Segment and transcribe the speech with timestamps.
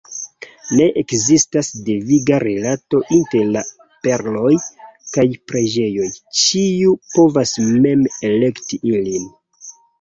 [0.77, 3.63] Ne ekzistas deviga rilato inter la
[4.07, 4.55] perloj
[5.19, 6.09] kaj preĝoj,
[6.43, 9.33] ĉiu povas mem elekti ilin.